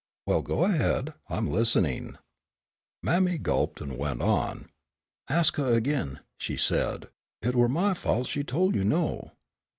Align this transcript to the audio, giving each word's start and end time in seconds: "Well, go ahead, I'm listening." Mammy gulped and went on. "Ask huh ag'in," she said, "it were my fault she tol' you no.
"Well, 0.25 0.41
go 0.41 0.63
ahead, 0.65 1.13
I'm 1.29 1.51
listening." 1.51 2.17
Mammy 3.03 3.37
gulped 3.37 3.81
and 3.81 3.99
went 3.99 4.19
on. 4.23 4.65
"Ask 5.29 5.57
huh 5.57 5.73
ag'in," 5.75 6.21
she 6.39 6.57
said, 6.57 7.11
"it 7.43 7.53
were 7.53 7.69
my 7.69 7.93
fault 7.93 8.25
she 8.25 8.43
tol' 8.43 8.75
you 8.75 8.83
no. 8.83 9.33